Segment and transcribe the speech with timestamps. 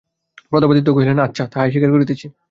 [0.51, 2.27] প্রতাপাদিত্য কহিলেন, আচ্ছা, তাহাই স্বীকার করিতেছি।